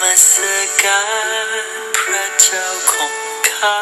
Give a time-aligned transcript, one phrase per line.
[0.00, 0.32] มัส
[0.82, 1.02] กา
[1.48, 1.50] ร
[1.98, 3.14] พระเจ้าของ
[3.50, 3.80] ข้า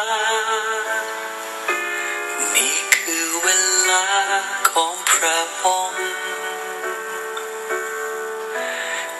[2.55, 3.47] นี่คือเว
[3.89, 4.05] ลา
[4.69, 6.09] ของพระองค์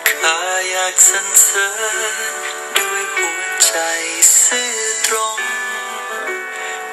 [0.10, 0.40] ข้า
[0.70, 1.70] อยากสรรเสริ
[2.32, 2.34] ญ
[2.78, 3.76] ด้วยหัวใจ
[4.44, 4.76] ซื่อ
[5.08, 5.40] ตรง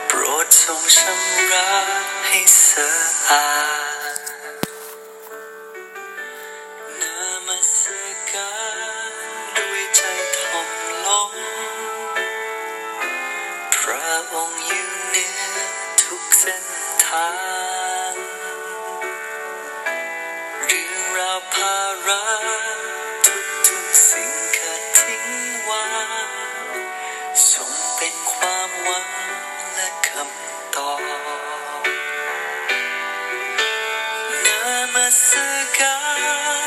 [0.09, 1.73] โปรดทรงชำระ
[2.27, 2.91] ให้สะ
[3.29, 3.49] อา
[3.93, 3.94] ด
[35.05, 35.33] นามัส
[35.79, 35.99] กา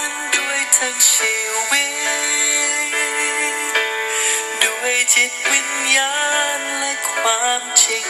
[0.07, 1.35] รด้วยทั้งชี
[1.69, 1.85] วิ
[3.53, 3.57] ต
[4.63, 6.16] ด้วยจิตวิญญา
[6.57, 8.07] ณและความจริง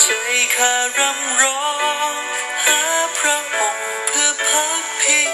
[0.00, 0.06] ใจ
[0.56, 1.70] ข้ารำร้อ
[2.10, 2.14] ง
[2.64, 2.82] หา
[3.18, 5.32] พระองค์เพื่อพักพิง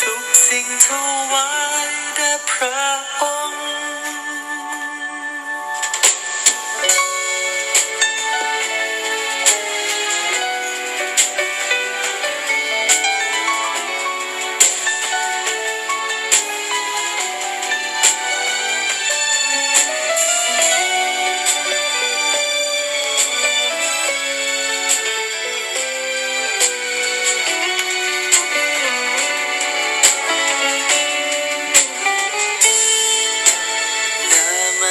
[0.00, 0.88] ทุกสิ่งถ
[1.32, 1.57] วา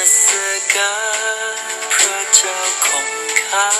[0.04, 0.30] ัส
[0.74, 0.96] กา
[1.52, 3.08] รพระเจ้าของ
[3.40, 3.70] ข้า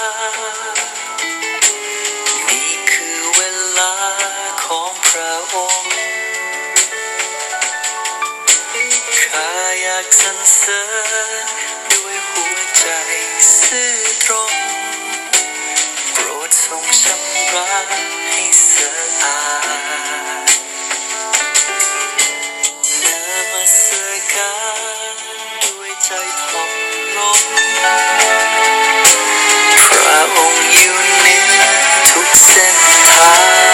[2.49, 3.41] นี่คือเว
[3.79, 3.95] ลา
[4.65, 5.93] ของพระองค์
[9.23, 9.51] ข้า
[9.83, 10.83] อยากสรรเสริ
[11.43, 11.45] ญ
[11.91, 12.87] ด้วยหัวใจ
[13.63, 14.55] ซื่อตรง
[16.13, 17.69] โปรดทรงชำระ
[18.29, 18.43] ให้
[18.73, 18.91] สะ
[19.23, 19.68] อาด
[30.35, 31.75] พระองค์อยู่เหนือ
[32.11, 33.29] ทุกเส้นทา
[33.67, 33.68] ง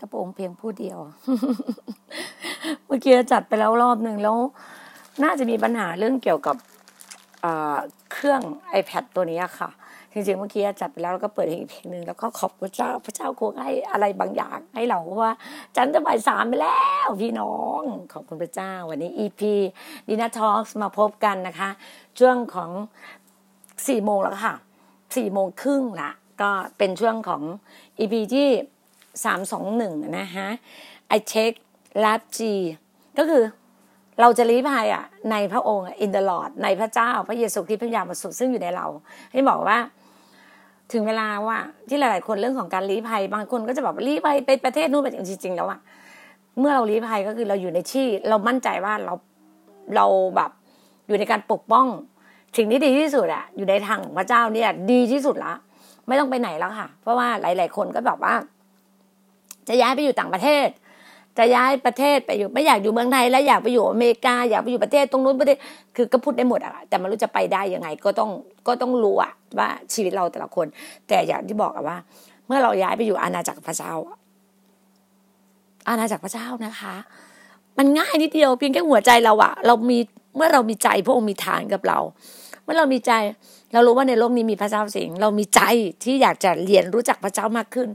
[0.00, 0.98] มอบให้กระโปงเพียงผู้เดียว
[2.86, 4.36] เมื่อกี้จัดไปแล้วรอบหนึ่งแล้ว
[5.22, 6.56] น่าจะมีปัญหาเรื่องเกี่ยวกับ
[8.12, 8.40] เครื่อง
[8.80, 9.70] iPad ตัวนี้ค่ะ
[10.12, 15.32] จริงๆเมื่อกี้จัดไปแล้วแล้วก็เปิดอีกเพลงหนึ่งแล้วก็ขอบพระเจ้าพระเจ้าคงให้อะไรบางอย่างให้เราเพราะว่า
[15.76, 17.82] จันจะบ่ายสามไปแล้วพี่น้อง
[18.12, 19.40] ขอบคุณพระเจ้า วันนี้ EP
[20.08, 21.70] ดีน่าทอ l k มาพบกันนะคะ
[22.18, 22.70] ช่วงของ
[23.86, 24.54] สี่โมงแล้วค่ะ
[25.16, 26.10] สี่โมงครึ่งละ
[26.42, 27.42] ก็เป็นช่วงของ
[27.98, 28.48] EP ที่
[29.24, 30.48] สามสองหนึ่งนะฮะ
[31.16, 31.52] I check
[32.04, 32.38] lab G
[33.18, 33.42] ก็คือ
[34.20, 38.86] เราจะลี้ภัยอะในพระองค์ in the Lord ในพระเจ้าพระเยซูคริสต์พระยามาสุดซึ่งอยู่ในเรา
[39.32, 39.78] ให้บอกว่า
[40.92, 41.58] ถึงเวลาว่า
[41.88, 45.80] ที่หลาย ๆ คนเรื่องของการลี้ภัย บางคนก็จะบอกว่าลี้ภัยไปประเทศนู้นไปจริง ๆ แล้วอะ
[46.58, 49.14] เมื่อเราลีภัยก็คือเราอยู่ในที่ เรามั่นใจว่าเรา
[49.96, 50.06] เรา
[50.36, 50.50] แบบ
[51.06, 51.86] อยู่ในการปกป้อง
[52.56, 55.54] สิ่งที่ดีที่สุดอะอยู่ในทางของพระเจ้าเนี่ย ดีที่สุดละ
[56.08, 58.34] ไม่ต้องไปไหนแล้วค่ะ เพราะว่าหลาย ๆ คนก็แบบว่า
[59.70, 60.68] จะย้ายไปอยู่ต่างประเทศ
[61.38, 65.58] จะย้ายประเทศไปอยู่ไม่อยากอยู่เมืองไทยแล้วอยากไปอยู่อเมริกาอยากไปอยู่ประเทศตรงนู้นประเทศ
[65.96, 68.30] คือก็พูดได้หมดอะแต่ไม่รู้จะไปได้ยังไงก็ต้อง
[68.66, 70.66] ก็ต้องรู้อะว่าชีวิตเราแต่ละคน
[71.08, 71.96] แต่อย่างที่บอกอะว่า
[72.46, 73.92] เมื่อเราย้ายไปอยู่อาณาจักรพระเจ้า
[75.88, 76.94] อาณาจักรพระเจ้านะคะ
[77.78, 79.98] มันง่ายนิดเดียวเพียงแค่หัวใจเราอะเรามี
[80.36, 81.98] เมื่อเรามีใจพระองค์มีฐานกับเรา
[82.62, 83.12] เมื่อเรามีใจ
[83.72, 85.60] เรารู้ว่าในโลกนี้มีพระเจ้าสิงเรามีใจ
[86.04, 87.88] ที่อยากจะเรียนรู้จักพระเจ้ามากขึ้น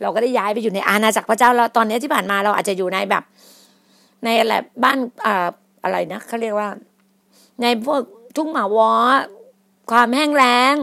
[0.00, 3.22] เราก็ได้ย้ายไปอยู่ในอาณาจักรพระเจ้าแล้วตอนนี้ที่ผ่านมาเราอาจจะอยู่ในแบบ
[4.24, 5.26] ในอะไรบ้านอ
[5.84, 6.68] อะไรนะเขาเรียกว่า
[7.62, 8.00] ในพวก
[8.36, 8.90] ทุ่งหมาวอ
[9.90, 10.74] ความแห้งแล้ง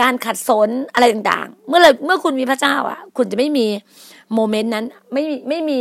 [0.00, 3.66] การขัดสนอะไรต่างๆ เมื่อเลยเมื่อคุณมีพระเจ้าอะ คุณจะไม่มี
[4.34, 5.78] โมเมนต์นั้นไม่ไม่มี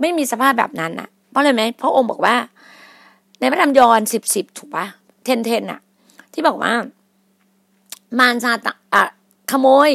[0.00, 2.36] ไม่มีสภาพแบบนั้นอะ เพราะอะไรไหมเพราะองค์บอกว่า
[3.40, 4.86] ในพระธรรมยอห์นสิบสิบถูกปะ
[5.24, 5.80] เทนเทนอะ
[6.32, 6.72] ที่บอกว่า
[8.20, 8.58] มารซาต
[8.94, 9.04] อะ
[9.50, 9.90] ขโมย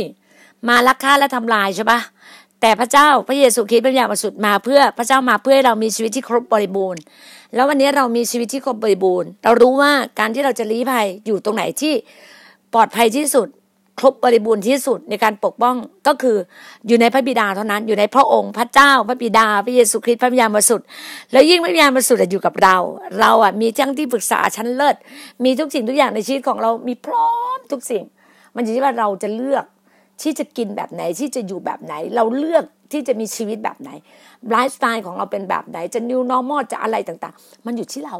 [0.67, 1.99] มาลักฆ่าและทำลายใช่ปะ
[2.61, 7.01] แต่พระเจ้าพระเยซูคริสต์พระยาประสุดมาเพื่อพระเจ้ามาเพื่อให้เรามีชีวิตที่ครบบริบูรณ์
[7.55, 11.93] แล้ววันนี้เรามีชีวิตที่ครบบริบูรณ์ เรารู้ว่าการที่เราจะลี้ภัยอยู่ตรงไหนที่
[12.73, 13.47] ปลอดภัยที่สุด
[13.99, 15.75] ครบบริบูรณ์ที่สุดในการปกป้อง
[16.07, 16.37] ก็คือ
[16.87, 20.85] อยู่ในพระบิดาเท่านั้น อยู่ในพระองค์พระเจ้าพระบิดา พระเยซูคริสต์พระวิญญาณบริสุทธิ์
[21.31, 22.77] แล้วยิ่งพระวิญญาณบริสุทธิ์อยู่กับเรา
[23.19, 24.95] เราอะมีทั้งที่ปรึกษาชั้นเลิศ
[25.43, 28.03] มีทุกสิ่งทุกอย่างในชีวิตของเรามีพร้อมทุกสิ่ง
[28.55, 29.65] มันอยู่ที่ว่าเราจะเลือก
[30.21, 33.89] ที่จะกินแบบไหนที่จะอยู่แบบไหน เราเลือกที่จะมีชีวิตแบบไหน
[34.49, 38.17] ไลฟ์สไตล์ของเราเป็นแบบไหนจะ new normal จะอะไรต่างๆ มันอยู่ที่เรา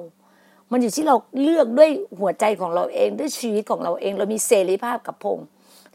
[0.71, 1.89] มันอยู่ที่เราเลือกด้วย
[2.19, 5.39] หัวใจของเราเองด้วยชีวิตของเราเอง เรามีเสรีภาพกับพง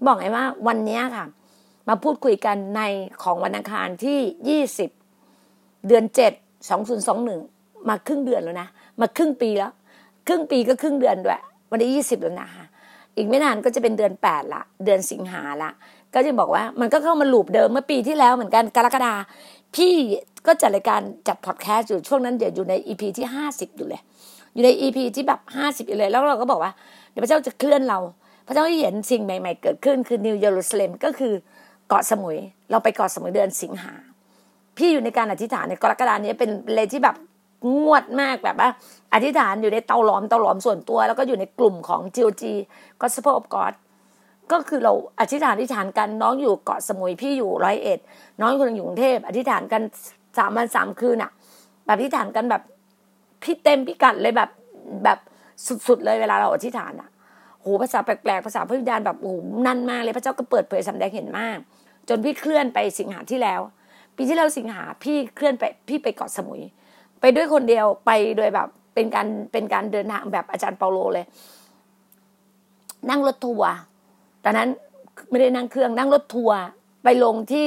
[0.07, 1.27] บอกไงว่าวันนี้ค่ะ
[1.89, 2.83] มาพูดคุยกันใน
[3.23, 4.19] ของวันอังคารที่
[4.49, 4.91] ยี่สิบ
[5.89, 6.33] เดือนเจ็ด
[6.69, 7.41] สองศูนย์สองหนึ่ง
[7.89, 8.69] มาครึ่งเดือนแล้วนะ
[9.01, 9.73] มาครึ่งปีแล้ว
[10.27, 11.41] ครึ่งปีก็ครึ่งเดือนด้วย
[11.71, 12.65] วันที่ยี่สิบแล้วนะคะ
[13.17, 15.71] อีกไม่นานก็จะเป็นเดือนแปดละ เดือนสิงหาละ
[16.15, 19.15] ก็จะบอกว่ามันก็เข้ามาลูปเดิมเมื่อปีที่แล้วเหมือนกันกรกฎา
[19.75, 19.93] พี่
[20.47, 24.03] ก็จัดรายการจัดพอดแคสต์อยู่ช่วงนั้นเดี๋ยวอยู่ใน EP ที่ห้าสิบอยู่เลย
[24.55, 26.73] อยู่ใน EP ที่แบบห้าสิบอยู่เลย แล้วเราก็บอกว่า
[27.11, 27.99] เดี๋ยวพระเจ้าจะเคลื่อนเรา
[28.47, 31.33] พระเจ้าให้เห็นสิ่งใหม่ ๆ เกิดขึ้นคือ New เยรูซาเล็มก็คือ
[31.89, 32.39] เกาะสมุย
[32.71, 33.95] เราไปเกาะสมุยเดือนสิงหา
[34.77, 37.17] พี่อยู่ในการอธิษฐานในกรกฎานี้เป็นเลยที่แบบ
[37.77, 38.69] งวดมากแบบว่า
[39.15, 42.43] อธิษฐานอยู่ในเตาหลอมเตาหลอมส่วนตัว แล้วก็อยู่ในกลุ่มของ GOG
[43.01, 43.75] Gospel of God
[44.53, 47.99] ก็คือเราอธิษฐานอธิษฐานกันน้องอยู่เกาะสมุยพี่อยู่ร้อยเอ็ด
[48.41, 49.83] น้องคนนึงอยู่กรุงเทพอธิษฐานกัน
[50.39, 51.31] สามวันสามคืนอะ
[51.85, 52.63] แบบอธิษฐานกันแบบ
[53.43, 54.51] พี่เต็มพี่กัดเลยแบบ
[55.05, 55.19] แบบ
[55.89, 57.09] สุดๆเลยเวลาเราอธิษฐานอะ
[57.65, 59.33] โหภาษาแปลกๆภาษาพระวิญญาณแบบโอ้
[59.67, 61.59] นั่นมากเลยพระเจ้าก็เปิดเผยสำแดงเห็นมาก
[62.09, 63.61] จนพี่เคลื่อนไปสิงหาที่แล้ว
[64.17, 66.61] ปีที่แล้วสิงหาพี่เคลื่อนไปพี่ไปเกาะสมุย
[67.21, 71.27] ไปด้วยคนเดียวไปโดยแบบเป็นการเป็นการเดินทางแบบอาจารย์เปาโลเลย
[73.11, 73.71] นั่งรถทัวร์
[74.45, 74.69] ตอนนั้น
[75.31, 76.59] ไม่ได้นั่งเครื่องนั่งรถทัวร์
[77.05, 77.67] ไปลงที่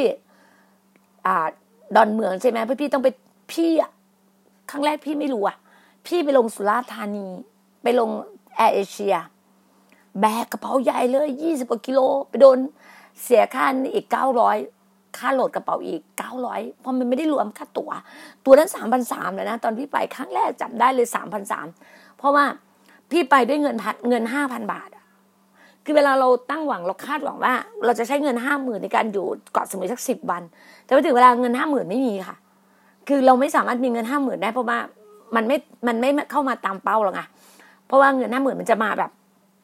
[1.25, 1.47] อ่า
[1.95, 3.09] ดอนเมืองใช่ไหมพี่พี่ต้องไป
[3.51, 3.71] พี่
[4.69, 5.57] ครั้งแรกพี่ไม่รู้อะ
[6.07, 7.27] พี่ไปลงสุราษฎร์ธานี
[7.83, 8.09] ไปลง
[8.55, 9.15] แอร์เอเชีย
[10.21, 11.99] แบกกระเป๋าใหญ่เลยยี่สิบกว่ากิโล
[12.29, 12.57] ไปโดน
[13.23, 14.57] เสียค่าอีกเก้าร้อย
[15.17, 17.91] ค่าโหลดกระเป๋าอีกเก้าร้อยเพราะมันไม่ได้รวมค่าตัว๋ว
[18.45, 21.67] ตัวนั้นสามพันสามเลยนะ ตอนพี่ไปครั้งแรกจับได้เลยสามพันสาม
[22.17, 22.45] เพราะว่า
[23.11, 24.89] พี่ไปด้วยเงินพันเงินห้าพันบาท
[25.85, 27.53] คือเวลาเราตั้งหวังเราคาดหวังว่า
[27.85, 30.43] เราจะใช้เงินห้าหมื่นในการอยู่เกาะสมุยสักสิบวัน
[30.83, 32.37] แต่พอถึงเวลาเงินห้าหมื่นไม่มีค่ะ
[33.07, 34.79] คือเราไม่สามารถมีเงินห้าหมื่นได้เพราะว่า
[35.35, 35.57] มันไม่
[35.87, 37.21] มันไม่เข้ามาตามเป้าหรอกไง
[37.87, 39.11] เพราะว่าเงินห้าหมื่นมันจะมาแบบ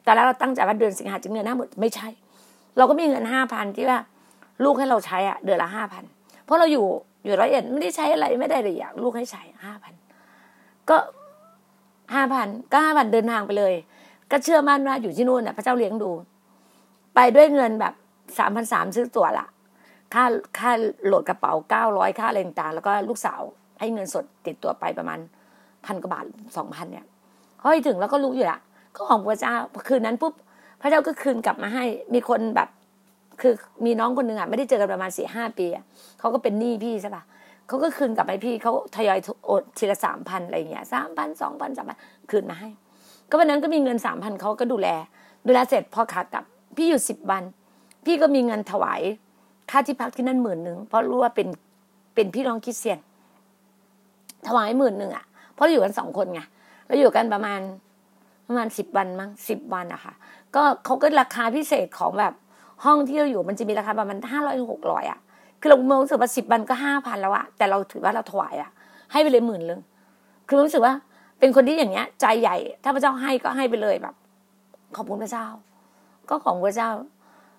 [0.04, 2.08] แต่แล้วเราตั้งใจว่าเดือนสิงหาจะเงินห้าหมื่นไม่ใช่
[2.76, 3.98] เราก็มีเงินห้าพันที่ว่า
[4.64, 6.04] ลูกให้เราใช้อะเดือนละห้าพัน
[6.44, 6.86] เพราะเราอยู่
[7.24, 9.94] อยู่ร้อยเอ็ดไม่ได้ใช้อะไรไม่ได้เลยอยางลูกให้ใช้ห้าพัน
[10.90, 10.96] ก็
[12.14, 13.74] ห้าพันก็ห้าพันเดินทางไปเลย
[14.30, 16.10] ก็เชื่อมั่นว่าอยู่ที่นู่นน่ะ พระเจ้าเลี้ยงดู
[17.14, 17.94] ไปด้วยเงินแบบ
[18.38, 19.46] สามพันสามซื้อตั๋วละ
[20.14, 20.24] ค่า
[20.58, 20.70] ค่า
[21.06, 23.40] โหลดกระเป๋าเก้าร้อยค่าอะไรต่างแล้วก็ลูกสาว
[23.80, 25.18] ให้เงินสดติดตัวไปประมาณ
[25.86, 26.24] พันกว่าบาท
[26.56, 27.04] สองพันเนี่ย
[27.60, 28.58] พอไปถึงแล้วก็รู้อยู่ละ
[28.96, 29.54] ก็ของพระเจ้า
[29.88, 30.34] คืนนั้นปุ๊บ
[30.80, 31.84] พระเจ้าก็คืนกลับมาให้
[32.14, 32.68] มีคนแบบ
[33.40, 33.52] คือ
[33.84, 35.84] มีน้องคนหนึ่งอะไม่ได้เจอกันประมาณสี่ห้าปีอะ
[36.18, 37.22] เขาก็เป็นหนี้พี่ใช่ปะ
[37.68, 41.98] เขาก็คืนกลับไปพี่เขาทยอยโอนทีละสามพันอะไรเงี้ยสามพันสองพันสามพัน
[42.30, 42.68] คืนมาให้
[43.30, 44.88] ก็วันนั้นก็มีเงินสามพันเขาก็ดูแล
[45.46, 46.44] ดูแลเสร็จพอขากลับ
[46.76, 47.42] พี่อยู่สิบวัน
[48.04, 49.00] พี่ก็มีเงินถวาย
[49.70, 51.48] ค่าที่พักที่นั่นหมื่นหนึ่งเพราะรู้ว่าเป็น
[52.14, 52.98] เป็นพี่น้องคริสเตียน
[54.46, 55.24] ถวายหมื่นหนึ่งอะ
[55.54, 56.40] เพราะอยู่กันสองคนไง
[56.86, 57.60] แล้วอยู่กันประมาณ
[58.46, 60.14] ประมาณสิบวันมั้งสิบวันอะค่ะ
[60.54, 62.34] ก็เขาก็ราคาพิเศษของแบบ
[62.84, 65.18] ห้องที่เราอยู่มันจะมีราคาประมาณห้าร้อยหกร้อยอะ
[65.60, 68.70] คือเรารู้สึกว่าสิบวันก็ห้าพันแล้วอะแต่เราถือว่าเราถวายอะ
[69.12, 69.80] ให้ไปเลยหมื่นเลย
[70.48, 70.94] คือรู้สึกว่า
[71.38, 74.14] เป็นคนที่อย่างเงี้ย ใจใหญ่ ถ้าพระเจ้าให้ก็ให้ไปเลยแบบ
[74.96, 75.46] ขอบคุณพระเจ้า
[76.28, 76.90] ก็ของพระเจ้า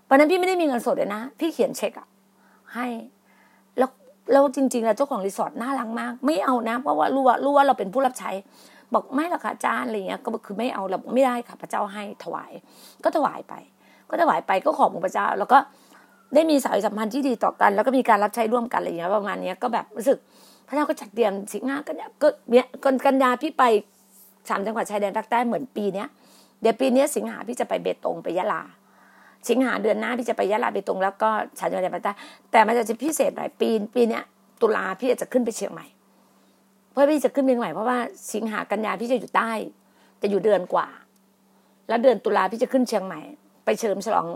[0.10, 2.08] วันนั้นพี่ไม่ได้มีเงินสดเลยนะพี่เขียนเช็คอะ
[2.74, 2.88] ให้
[3.78, 3.90] แล้ว
[4.32, 8.32] แล้วจริงๆแล้วเจ้าของรีสอร์ทน่ารักมาก ไม่เอานะเพราะว่ารู้ว่ารู้ว่าเราเป็นผู้รับใช้
[8.96, 12.52] บอกไม่หรอกค่ะอาจารย์อะไรเงี้ยก็คือไม่เอาเราไม่ได้ค่ะพระเจ้าให้ถวาย
[13.04, 13.54] ก็ถวายไป
[14.10, 15.58] ก็ถวายไปก็ขอบคุณพระเจ้า แล้วก็
[16.36, 20.18] ได้มีสายสัมพันธ์ที่ดีต่อกัน แล้วก็มีการรับใช้ร่วมกันอะไรเงี้ยประมาณนี้ก็แบบรู้สึก
[20.68, 22.66] พระเจ้าก็จัดเตรียมสิงหากันเนี่ยก็เนี่ย
[23.06, 23.64] กันยาพี่ไป
[24.50, 26.08] สามจังหวัดชายแดนภาคใต้เหมือนปีเนี้ย
[26.62, 28.62] เดี๋ยวปีนี้สิงหาพี่จะไปเบตงไปยะลา
[29.50, 32.12] สิงหาเดือนหน้าพี่จะไปยะลาเบตงแล้วก็ชายแดนภาคใต้
[32.52, 34.24] แต่มันจะพิเศษหน่อยปีปีเนี้ย
[34.62, 35.86] ตุลาพี่จะขึ้นไปเชียงใหม่
[36.96, 37.98] เพราะพี่จะขึ้นเชียงใหม่เพราะว่า
[38.34, 39.52] สิงหากันยาพี่จะอยู่ใต้
[40.22, 40.88] จะอยู่เดือนกว่า
[41.88, 43.20] แล้วเดือนตุลาพี่จะขึ้นเชียงใหม่
[43.66, 44.28] ไปเฉลิมฉลอง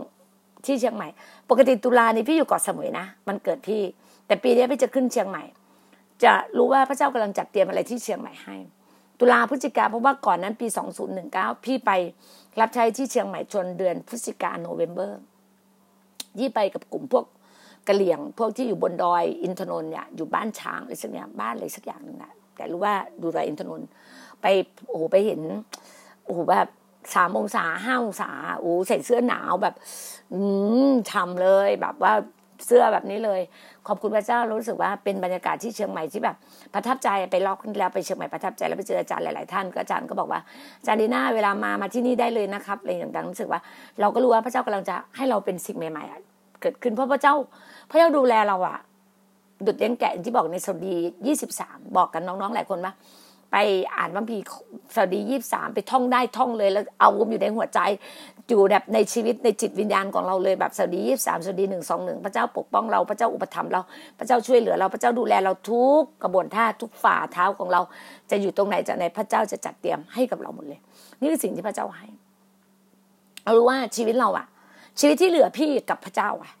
[0.66, 1.08] ที่เชียงใหม่
[1.50, 3.82] ปกติตุลานี่พี่อยู่เกาะสมุยนะมันเกิดพี่
[4.26, 5.42] แต่ปีนี้พี่จะขึ้นเชียงใหม่
[6.24, 8.56] จะรู้ว่าพระเจ้ากำลังจัดเตรียมอะไรที่เชียงใหม่ให้
[9.20, 10.66] ตุลาพฤศจิกาเพราะว่าก่อนนั้นปี
[11.16, 11.90] 2019 พี่ไป
[12.60, 15.20] รับใช้ที่เชียงใหม่จนเดือนพฤศจิกาโนเวมเบอร์
[16.38, 17.24] ยี่ไปกับกลุ่มพวก
[17.88, 23.88] กะเหลี่ยงพวกที่อยู่บนดอยอินทนนท์เนี่ยอยู่บ้านช้างอะไรสักอย่างบ้านอะไรสักอย่างหนึ่งนะ แต่รู้ว่าดูดอยอินทนนท์
[24.42, 24.46] ไป
[24.88, 25.40] โอ้โหไปเห็น
[26.24, 26.68] โอ้โหแบบ
[27.14, 29.74] สามองศาห้าองศาโอ้ใส่เสื้อหนาวแบบ
[30.32, 30.40] อื
[30.88, 32.12] มทำเลยแบบว่า
[32.66, 33.40] เสื้อแบบนี้เลย
[33.88, 36.36] ขอบคุณพระเจ้ารู้สึกว่าเป็นบรรยากาศที่เชียงใหม่ที่แบบ
[36.74, 40.40] ประทับใจไปล็อกแล้วไปเชียงใหม่ประทับใจแล้วไปเจออาจารย์หลาย ๆ ท่านก็อาจารย์ก็บอกว่า
[40.78, 43.60] อาจารย์ดีน่าเวลามามาที่นี่ได้เลยนะครับอะไรอย่างต่างรู้สึกว่า
[44.00, 47.34] เราก็รู้ว่าพระเจ้ากำลังจะให้เราเป็นสิ่งใหม่ ๆ เกิดขึ้นเพราะพระเจ้า
[47.90, 48.78] พระเจ้าดูแลเราอะ
[49.66, 50.94] ดุดเลี้ยงแกะที่บอกในสดี
[51.26, 52.92] ยี่สิบสามบอกกันน้องๆหลายคนว่า
[53.52, 53.56] ไป
[53.96, 54.38] อ่านบัมพี
[54.94, 57.80] สวัสดียี่สามไปท่องได้ท่องเลยแล้วเอาอยู่ในหัวใจ
[58.48, 63.80] อยู่แบบในชีวิตในจิตวิญญาณของเราเลยแบบสวัสดียี่สามสวัสดีหนึ่งสองหนึ่งพระเจ้าปกป้องเราพระเจ้าอุปถัมภ์เรา
[64.18, 67.80] พระเจ้าช่วยเหลือเราพระเจ้าดูแลเราทุกกระบวนท่าทุกฝ่าเท้าของเรา
[68.30, 70.80] จะอยู่ตรงไหนจะไหนพระเจ้าจะจัดเตรียมให้กับเราหมดเลย
[71.20, 72.06] นี่คือสิ่งที่พระเจ้าให้
[73.44, 74.46] เรารู้ว่าชีวิตเราอะ
[75.00, 76.52] ชีวิตที่เหลือพี่กับพระเจ้าอะ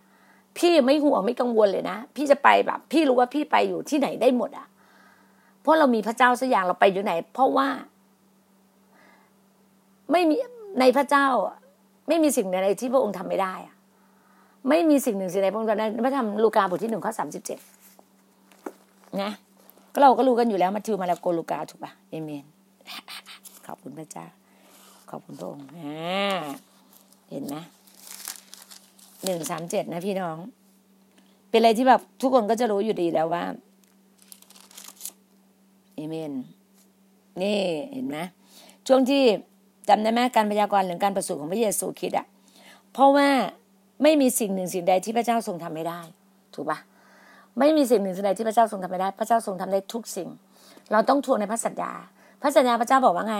[0.58, 4.66] พี่ไม่ห่วงไม่กังวลเลยนะ พี่จะไปแบบ พี่รู้ว่าพี่ไปอยู่ที่ไหนได้หมดอะ
[5.60, 7.68] เพราะเรามีพระเจ้าสักอย่างเราไปอยู่ไหน เพราะว่า
[10.12, 10.36] ไม่มี
[10.80, 11.26] ในพระเจ้า
[12.08, 13.74] ไม่มีสิ่งใดที่พระองค์ทำไม่ได้อะ
[14.68, 17.58] ไม่มีสิ่งหนึ่งสิ่งใดพระองค์ทำได้พระธรรมลูกาบทที่หนึ่งข้อสามสิบเจ็ด
[19.22, 19.30] นะ
[19.92, 22.44] ก็เราก็รู้กันอยู่แล้วมาทิวมาแล้วโกลูกาถูกปะเอเมน
[23.66, 24.26] ขอบคุณพระเจ้า
[25.10, 25.64] ขอบคุณพระองค์
[27.30, 27.56] เห็นไหม
[29.24, 30.36] หนึ่งสามเจ็ดนะพี่น้อง
[31.50, 33.44] เป็นอะไรที่แบบทุกคนก็จะรู้อยู่ดีแล้วว่า
[35.94, 36.32] เอเมน
[37.42, 37.58] นี่
[37.92, 38.18] เห็นไหม
[38.86, 39.22] ช่วงที่
[39.88, 42.26] จำได้ไหมการพยากรณ์หรือการประสูติของพระเยซูคริสต์อะ
[42.92, 43.28] เพราะว่า
[44.02, 46.00] ไม่มีสิ่งหนึ่งสิ่งใดที่พระเจ้าทรงทำไม่ได้
[46.54, 46.78] ถูกปะ
[47.58, 50.28] ไม่มีสิ่งหนึ่งสิ่งใดที่พระเจ้าทรงทำไม่ได้ พระเจ้าทรงทำได้ทุกสิ่ง
[50.92, 51.92] เราต้องทวงในพระสัญญา
[52.42, 53.38] พระสัญญาพระเจ้าบอกว่าไง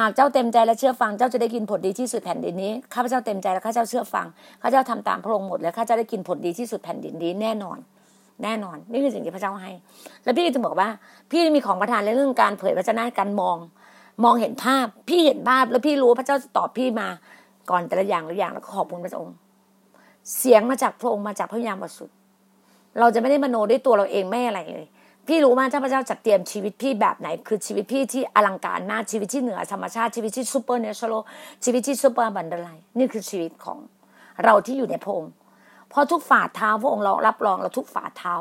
[0.00, 4.26] หากเจ้าเต็มใจและเชื่อฟังเจ้าจะได้กินผลดีที่สุดแผ่นดินนี้ข้าพเจ้าเต็มใจและข้าเจ้าเชื่อฟัง
[4.62, 7.78] ข้าเจ้าทำตามพระองค์หมดและข้าเจ้าได้กินผลดีที่สุดแผ่นดินนี้แน่นอน
[8.42, 9.70] แน่นอน นี่คือสิ่งที่พระเจ้าให้
[10.24, 10.88] แล้วพี่จะบอกว่า
[11.30, 13.56] พี่มีของประทานในเรื่องการเผยพระเจ้าการมอง
[14.24, 17.08] มองเห็นภาพ พี่เห็นภาพแล้วพี่รู้พระเจ้าจะตอบพี่มา
[17.70, 19.34] ก่อนแต่ละอย่างละอย่างแล้วก็ขอบคุณพระองค์
[20.38, 22.16] เสียงมาจากพระองค์มาจากพระยามบริสุทธิ์
[22.98, 24.86] เราจะไม่ได้มโนด้วยตัวเราเองไม่อะไรเลย
[25.28, 31.22] พี่รู้มาถ้าพระเจ้าจัดเตรียมชีวิตพี่แบบไหน คือชีวิตพี่ที่อลังการมากชีวิตที่เหนือธรรมชาติชีวิตที่ supernatural
[31.64, 32.68] ชีวิตที่ super abundant life
[32.98, 33.78] นี่คือชีวิตของ
[34.44, 35.22] เราที่อยู่ในพระองค์
[35.88, 38.34] เพราะทุกฝ่าเท้าพระองค์เรารับรองเราทุกฝ่าเท้า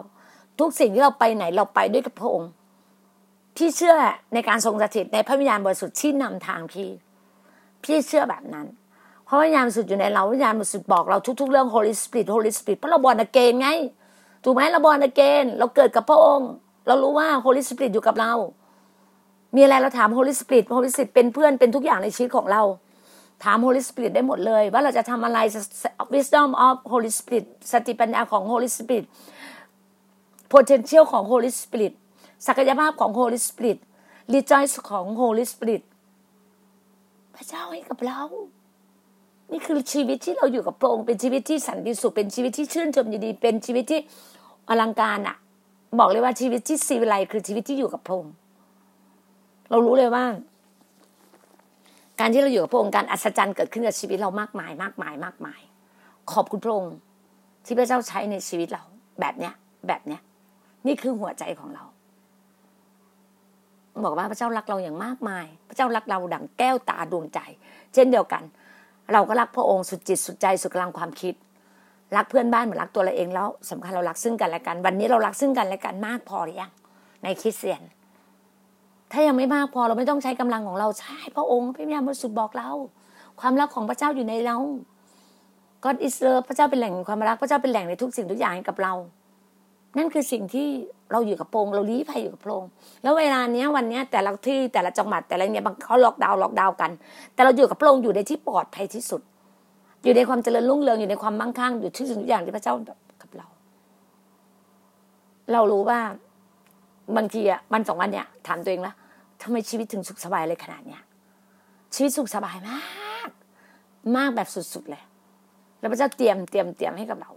[0.60, 2.50] ทุกสิ่งที่เราไปไหนเราไปด้วยกับพระองค์
[3.56, 3.96] พี่เชื่อ
[4.34, 6.89] ในการทรงสถิตในพระวิญญาณบริสุทธิ์ที่นำทางพี่
[7.84, 8.67] พี่เชื่อแบบนั้น
[9.25, 13.70] เพราะวิญญาณบริสุทธิ์อยู่ในเราวิญญาณบริสุทธิ์บอกเราทุก ๆ เรื่อง Holy Spirit Holy Spirit เพราะเรา born again ไง
[14.44, 16.50] ถูกไหมเราบอลอเกนเราเกิดกับพระองค์
[16.88, 18.34] เรารู้ว่า Holy Spirit อยู่กับเรา
[19.56, 22.62] มีอะไรเราถาม Holy Spirit Holy Spirit เป็นเพื่อนเป็นทุกอย่างในชีวิตของเรา
[23.44, 25.39] ถาม Holy Spirit ได้หมดเลย ว่าเราจะทำอะไร
[26.13, 29.06] wisdom of Holy Spirit สติปัญญาของ Holy Spirit
[30.53, 31.94] potential ของ Holy Spirit
[32.48, 33.77] ศักยภาพของ Holy Spirit
[34.34, 35.82] rejoice ของ Holy Spirit
[37.36, 38.22] พระเจ้าให้กับเรา
[39.51, 44.01] นี่คือชีวิตที่เราอยู่กับพระองค์เป็นชีวิตที่สันติสุขเป็นชีวิตที่ชื่นชมยินดี เป็นชีวิตที่
[44.70, 45.38] อลังการอะ
[46.00, 48.34] บอกเลยว่าชีวิตที่สีวิไลคือชีวิตที่อยู่กับพระองค์
[49.70, 50.25] เรารู้เลยว่า
[52.20, 55.62] การที่เราอยู่กับพระองค์การอัศจรรย์เกิดขึ้นกับชีวิตเรามากมาย มากมาย มากมาย
[56.32, 56.96] ขอบคุณพระองค์
[57.65, 58.84] ที่พระเจ้าใช้ในชีวิตเรา
[59.20, 59.53] แบบเนี้ย
[59.88, 60.22] แบบเนี้ย
[60.88, 61.84] นี่คือหัวใจของเรา
[64.06, 67.39] บอกว่าพระเจ้ารักเราอย่างมากมาย พระเจ้ารักเราดั่งแก้วตาดวงใจ
[67.94, 68.44] เช่นเดียวกัน
[69.13, 71.34] เราก็รักพระองค์สุดจิตสุดใจสุดกำลังความคิด
[72.16, 76.72] รักเพื่อนบ้านเหมือนรักตัวเราเองแล้วสำคัญเรารักซึ่งกันและกัน วันนี้เรารักซึ่งกันและกันมากพอหรือยัง
[77.24, 77.82] ในคริสเตียน
[79.12, 82.70] ถ้ายังไม่มากพอเราไม่ต้องใช้กำลังของเราใช่พระองค์พระวิญญาณบริสุทธิ์บอกเรา
[83.42, 84.58] ความรักของพระเจ้าอยู่ในเรา
[85.84, 88.94] God is love พระเจ้าเป็นแหล่งความรักพระเจ้าเป็นแหล่งในทุกสิ่งทุกอย่างกับเรา
[89.98, 90.68] นั่นคือสิ่งที่
[91.12, 92.64] เราอยู่กับพรงเราลี้ภัยอยู่กับพรง
[93.04, 96.92] แล้วเวลาเนี้ยวันเนี้ยแต่ละที่แต่ละจังหวัดแต่ละเนี้ยบางเขาล็อกดาวน์ล็อกดาวน์กัน
[97.34, 99.22] แต่เราอยู่กับพรงอยู่ในที่ปลอดภัยที่สุด
[100.04, 102.74] อยู่ในความเจริญรุ่งเรืองอยู่ในความมั่งคั่งอยู่ทุกสิ่งทุกอย่างที่พระเจ้า
[103.22, 103.48] กับเรา
[105.51, 106.00] เรารู้ว่า
[107.18, 108.94] บางทีอะวันสองวันเนี้ยถามตัวเองละ
[109.42, 111.01] ทำไมชีวิตถึงสุขสบายเลยขนาดเนี้ย
[111.96, 112.80] ชีวิตสุขสบายมา
[113.27, 113.30] ก
[114.16, 115.04] มากแบบสุดๆเลย
[115.80, 117.32] แล้วพระเจ้าเตรียมเตรียมเตรียมให้กับเรา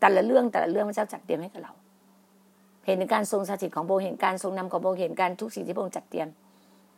[0.00, 1.72] แต่ละเรื่องแต่ละเรื่องพระเจ้าจัดเตรียมให้กับเรา
[2.86, 6.28] เห็นการทรงสถิตของพระองค์เห็นการทรงนำของพระองค์เห็นการทุกสิ่งที่พระองค์จัดเตรียม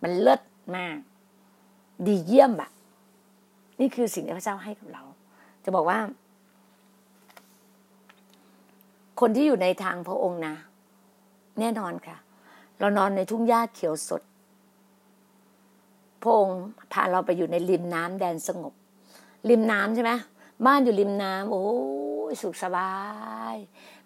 [0.03, 0.41] มันเลิศ
[0.77, 0.99] มาก
[2.07, 2.71] ดีเยี่ยมอะ
[3.81, 5.03] นี่คือสิ่งที่พระเจ้าให้กับเรา
[5.65, 5.99] จะบอกว่า
[9.21, 10.55] คนที่อยู่ในทางพระองค์นะ
[11.61, 12.17] แน่นอนค่ะ
[12.79, 14.23] เรานอนในทุ่งหญ้าเขียวสด
[16.23, 16.59] พระองค์
[16.93, 18.73] พาเราไปอยู่ในริมน้ำแดนสงบ
[19.51, 20.13] ริมน้ำใช่ไหม
[20.67, 21.65] บ้านอยู่ริมน้ำโอ้
[22.43, 22.93] สุขสบา
[23.55, 23.57] ย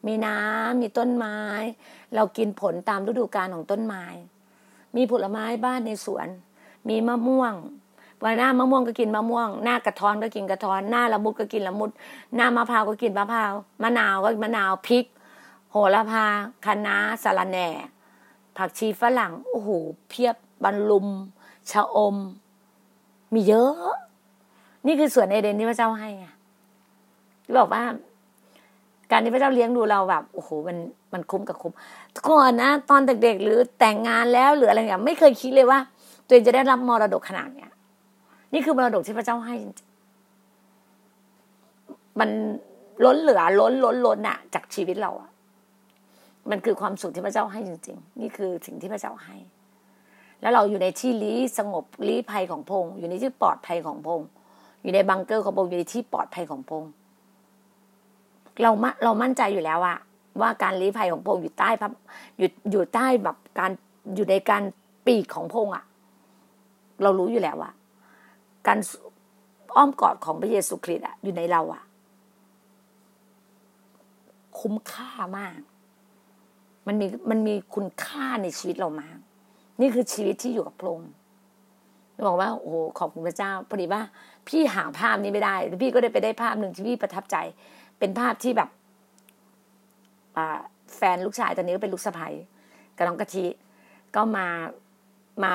[0.06, 1.38] มีน้ำมีต้นไม้
[2.14, 4.04] เรากินผลตามฤดูกาลของต้นไม้
[4.96, 6.28] มีผลไม้บ้านในสวน
[6.88, 7.54] มีมะม่วง
[8.24, 11.90] วันหน้ามะม่วงก็กินมะม่วง หน้ากระท้อนก็กินกระท้อน หน้าละมุดก็กินละมุด
[12.36, 15.04] หน้ามะพร้าวก็กินมะพร้าว มะนาวก็มะนาวพริก
[15.70, 16.24] โหระพา
[16.64, 17.68] คะน้าสาระแหน่
[18.56, 19.68] ผักชีฝรั่ง โอ้โห
[20.08, 21.06] เพียบบรรลุม
[21.70, 22.16] ชะอม
[23.34, 23.74] มีเยอะ
[24.86, 26.26] นี่คือส่วนเอเดนที่พระเจ้าให้ไง
[27.58, 27.82] บอกว่า
[29.10, 30.76] การที่พระเจ้าเลี้ยงดูเราแบบ โอ้โห มัน
[31.12, 31.72] มันคุ้มกับคุ้ม
[32.28, 35.78] ก่อนนะ ตอนเด็กๆหรือแต่งงานแล้วหรืออะไรอย่างไม่เคยคิดเลยว่า
[36.26, 37.69] ตัวเองจะได้รับมรดกขนาดเนี้ย
[38.52, 39.56] นี่คือมรดกที่พระเจ้าให้
[42.20, 42.30] มัน
[43.04, 45.30] ล้นเหลือ ล้นล้นล้นอะจากชีวิตเราอะ
[46.50, 49.36] มันคือความสุขที่พระเจ้าให้จริง ๆ นี่คือสิ่งที่พระเจ้าให้
[50.40, 54.20] แล้วเราอยู่ในที่ลี้สงบลี้ภัยของพง อยู่ในที่ปลอดภัยของพง
[54.82, 56.84] อยู่ในบังเกอร์ของพงอยู่ในที่ปลอดภัยของพง
[58.62, 58.70] เรา
[59.04, 59.98] เรามั่นใจอยู่แล้วอะ
[60.40, 61.90] ว่าการลี้ภัยของพงอยู่ใต้พระ
[62.38, 63.70] อยู่อยู่ใต้แบบการ
[64.14, 64.62] อยู่ในการ
[65.06, 65.84] ปีกของพงอะ
[67.02, 67.70] เรารู้อยู่แล้วว่า
[68.66, 68.78] การ
[69.76, 71.82] อ้อมกอดของพระเยซูคริสต์อะอยู่ในเราอะ
[74.60, 75.58] คุ้มค่ามาก
[76.86, 79.16] มันมีมันมีคุณค่าในชีวิตเรามาก
[79.80, 81.10] นี่คือชีวิตที่อยู่กับพระองค์
[82.26, 84.02] บอกว่าโอ้ขอบคุณพระเจ้าพอดีว่า
[84.48, 87.36] พี่หาภาพนี้ไม่ได้พี่ก็ได้ไปได้ภาพหนึ่งที่พี่ประทับใจ
[87.98, 88.68] เป็นภาพที่แบบ
[90.96, 92.28] แฟนลูกชายตอนนี้ก็เป็นลูกสะใภ้
[92.96, 93.46] กับน้องกะทิ
[94.16, 94.46] ก็มา
[95.42, 95.52] มา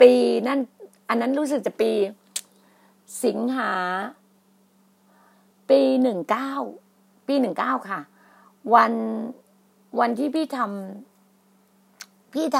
[0.00, 0.12] ปี
[0.48, 0.60] นั่น
[1.08, 1.92] อันนั้นรู้สึกจะปี
[3.24, 3.72] สิงหา
[5.70, 6.52] ปีหนึ่งเก้า
[7.28, 8.00] ปีหนึ่งเก้าค่ะ
[8.74, 8.92] วัน
[10.00, 12.58] วันที่พี่ทำพี่ท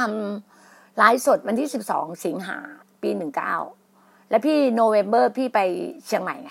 [0.49, 2.59] ำไลฟ์สดวันที่สิบสองสิงหา
[3.03, 3.57] ปีหนึ่งเก้า
[4.31, 5.61] แล้วพี่โนเวมเบอร์พี่ไป
[6.07, 6.51] เชียงใหม่ไง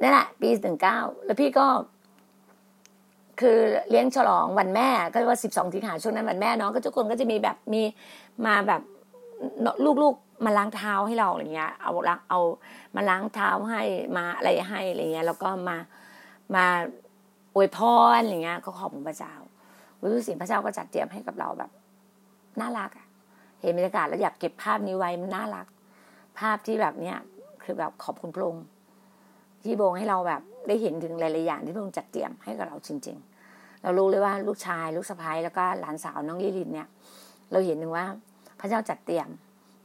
[0.00, 1.66] นั่นแหละปีหนึ่งเก้าแล้วพี่ก็
[3.40, 3.58] คือ
[3.90, 7.82] เลี้ยงฉลองวันแม่ก็ว่าสิบสองสิงหาช่วงนั้นวันแม่น้องก็ทุกคนก็จะมีแบบมี
[8.46, 8.82] มาแบบ
[10.02, 12.40] ลูกๆ มาล้างเท้าให้เราอะไรเงี้ย เอาล้างเอา
[12.96, 13.82] มาล้างเท้าให้
[14.16, 15.76] มาอะไรให้อะไรเงี้ย แล้วก็มา
[16.54, 16.64] มา
[17.54, 17.78] อวยพ
[18.16, 19.34] รอะไรเงี้ย ก็ขอบคุณพระเจ้า
[20.00, 21.70] รู้สิ่งพระเจ้าก็จัดเตรียมให้กับเราแบบ
[22.60, 23.06] น่ารักอะ
[23.60, 25.66] เห็นบรรยากาศแล้วอยากเก็บภาพนี้ไว้มันน่ารัก
[26.38, 27.16] ภาพที่แบบเนี้ย
[27.62, 28.64] คือแบบขอบคุณพระองค์
[29.64, 33.16] ที่บงให้เราแบบได้เห็นถึงหลายๆอย่างที่พระองค์จัดเตรียมให้กับเราจริง
[33.50, 36.88] ๆ เรารู้เลยว่าลูกชาย ลูกสะพ้ายแล้วก็หลานสาวน้องลิลินเนี่ย
[37.52, 38.04] เราเห็นถึงว่า
[38.60, 39.28] พระเจ้าจัดเตรียม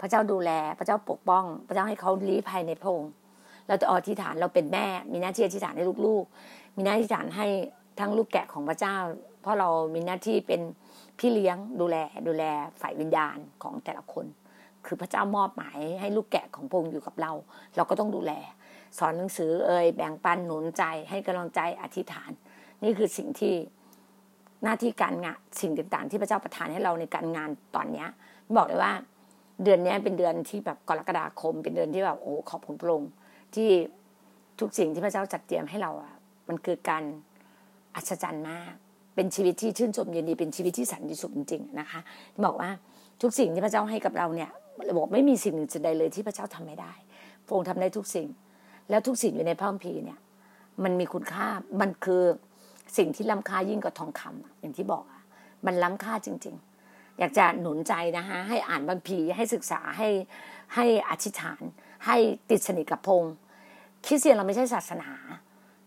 [0.01, 3.11] พระเจ้าดูแล พระเจ้าปกป้อง พระเจ้าให้เขาลี้ภัยในพระองค์
[3.67, 7.47] เราจะอธิษฐานเราเป็นแม่ มีหน้าที่อธิษฐานให้ลูกๆ มีหน้าที่อธิษฐานให้
[7.99, 8.97] ทั้งลูกแกะของพระเจ้า
[9.41, 10.61] เพราะเรามีหน้าที่เป็น
[11.19, 12.43] พี่เลี้ยงดูแลดูแล
[12.81, 14.25] ฝ่ายวิญญาณของแต่ละคน
[14.85, 17.31] คือพระเจ้ามอบหมายให้ลูกแกะของพระองค์อยู่กับเรา
[17.75, 18.31] เราก็ต้องดูแล
[18.97, 22.31] สอนหนังสือเอ่ยแบ่งปันหนุนใจให้กำลังใจอธิษฐาน
[22.83, 23.53] นี่คือสิ่งที่
[24.63, 28.07] หน้าที่การงานสิ่งต่างๆ ที่พระเจ้าประทานให้เราในการงานตอนเนี้ย
[28.57, 28.93] บอกเลยว่า
[29.63, 33.11] เดือนนี้เป็นเดือนที่แบบกรกฎาคม เป็นเดือนที่แบบโอ้ขอบคุณพระองค์
[33.55, 33.69] ที่
[34.59, 36.13] ทุกสิ่งที่พระเจ้าจัดเตรียมให้เราอะ
[36.47, 37.03] มันคือการ
[37.95, 38.73] อัศจรรย์มาก
[39.15, 41.99] เป็นชีวิตที่ชื่นชมยินดี เป็นชีวิตที่สันติสุขจริงๆนะคะ
[42.45, 42.69] บอกว่า
[43.21, 44.49] ทุกสิ่งที่พระเจ้าให้กับเราเนี่ย
[44.95, 46.91] บอกไม่มีสิ่งหนึ่งใดเลยที่พระเจ้าทำไม่ได้
[47.45, 48.27] พระองค์ทำได้ทุกสิ่ง
[48.89, 50.19] แล้วทุกสิ่งอยู่ในพระคัมภีร์เนี่ย
[50.83, 51.47] มันมีคุณค่า
[51.81, 52.23] มันคือ
[52.97, 55.21] สิ่งที่ล้ำค่ายิ่งกว่าทองคำอย่างที่บอกอะ
[55.65, 56.66] มันล้ำค่าจริงๆ
[57.19, 60.09] อยากจะหนุนใจนะคะให้อ่านบัมพีให้ศึกษาให้
[60.75, 61.61] ให้อธิษฐาน
[62.05, 62.17] ให้
[62.49, 63.23] ติดสนิทกับพง
[64.05, 65.09] คริสเตียนเราไม่ใช่ศาสนา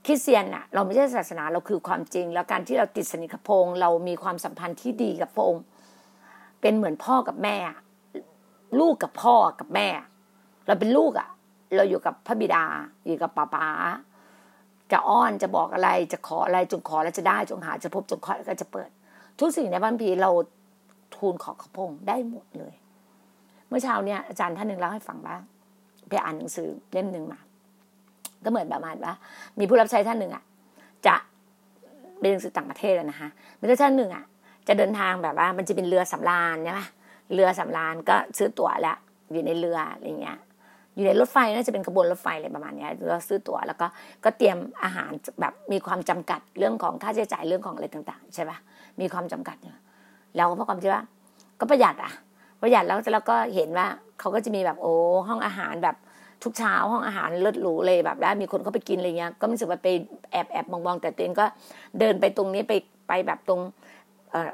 [0.06, 5.60] คริสเตียนอะเราไม่ใช่ศาสนาเราคือความจริง แล้วการที่เราติดสนิทกับพง์เรามีความสัมพันธ์ที่ดีกับพง์
[6.60, 7.56] เป็นเหมือนพ่อกับแม่
[8.80, 9.88] ลูกกับพ่อกับแม่
[10.66, 11.28] เราเป็นลูกอะ
[11.76, 12.64] เราอยู่กับพระบิดา
[13.06, 13.66] อยู่กับป้าป๋า
[14.92, 18.90] จะอ้อนจะบอกอะไรจะขออะไรจงขอแล้วจะได้จงหาจะพบจงขอแล้วก็จะเปิด
[19.38, 20.30] ทุกสิ่งในบัมพีเรา
[21.16, 22.74] ทูลขอขพงได้หมดเลย
[23.68, 25.36] เมื่อเช้าเนี่ยอาจารย์ท่านหนึ่งเล่าให้ฟังว่า
[26.08, 27.40] ไปอ่านหนังสือเล่มหนึ่งมา
[28.44, 29.12] ก็เหมือนประมาณว่า
[29.58, 30.44] มีผู้รับใช้ท่านหนึ่งอะ
[31.06, 31.14] จะ
[32.20, 34.24] เป็นหนังสือต่างประเทศนะคะมีท่านหนึ่งอะ
[34.68, 36.82] จะเดินทางแบบว่า มันจะเป็นเรือสำราญใช่ไหม
[37.34, 38.96] เรือสำราญก็ซื้อตั๋วแล้ว
[39.32, 40.38] อยู่ในเรืออะไรเงี้ย
[40.94, 43.86] อยู่ในรถไฟน่าจะเป็นขบวนรถไฟอะไรประมาณนี้เราซื้อตั๋วแล้วก็
[44.24, 48.58] ก็เตรียมอาหารแบบมีความจำกัดเรื่องของค่าใช้จ่ายเรื่องของอะไรต่าง ๆ ใช่ปะ
[49.00, 49.78] มีความจำกัดเนี่ย
[50.36, 51.02] เราก็เพราะความที่ว่า
[51.60, 52.12] ก็ประหยัดอะ
[52.62, 53.86] ประหยัดแล้วแล้วก็เห็นว่า
[54.20, 54.94] เขาก็จะมีแบบโอ้
[55.28, 55.96] ห้องอาหารแบบ
[56.44, 59.88] ทุกเช้าห้องอาหารเลิศหรูเลยแบบแล้วมีคนเข้าไปกินอะไรเงี้ยก็ไม่รู้สึกว่าไป
[60.32, 61.46] แอบแอบมองๆแต่ตัวเองก็
[61.98, 62.72] เดินไปตรงนี้ไป
[63.08, 63.60] ไปแบบตรง
[64.30, 64.48] เอ่อ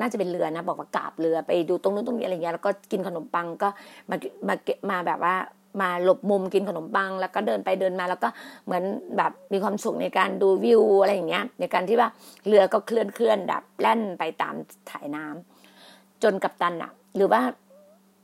[0.00, 3.68] น่าจะเป็นเรือนะ บอกว่ากาบเรือไปดูตรงนู้นตรงนี้อะไรเงี้ยแล้วก็กินขนมปังก็
[4.10, 4.16] มา
[4.48, 4.54] มา
[4.90, 5.34] มาแบบว่า
[5.80, 8.28] มาหลบมุมกินขนมปัง แล้วก็เดินไปเดินมาแล้วก็
[8.64, 8.82] เหมือน
[9.16, 12.08] แบบมีความสุขในการดูวิวอะไรอย่างเงี้ย ในการที่ว่า
[12.46, 14.54] เรือก็เคลื่อนเคลื่อนดับแล่นไปตาม
[14.90, 17.40] ถ่ายน้ำจนกับตันอะหรือว่า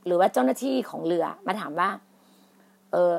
[0.06, 1.88] หรือว่าเจ้าหน้าที่ของเรือมาถามว่า
[2.92, 3.14] เออ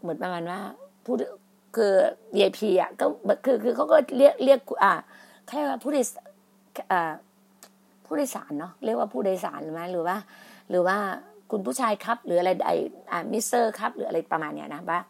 [0.00, 0.60] เหมือนประมาณว่า
[1.04, 1.14] ผู้
[1.76, 1.92] คือ
[2.34, 3.06] VIP อะก็
[3.44, 4.92] คือคือเขาก็เรียกเรียกอ่า
[5.48, 6.04] แค่ว่าผู้โดย
[6.92, 7.12] อ่า
[8.06, 10.16] ผู้โดยสารเนาะเรียกว่าผู้โดยสารหรือไหมหรือว่า
[10.70, 10.96] หรือว่า
[11.50, 12.70] คุณผู้ชายครับ หรืออะไรไอ
[13.10, 15.00] อ่ามิสเตอร์ครับ หรืออะไรประมาณเนี้ยนะว่า